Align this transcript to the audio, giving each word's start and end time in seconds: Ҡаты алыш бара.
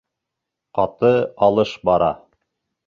Ҡаты 0.79 1.13
алыш 1.49 1.79
бара. 1.91 2.13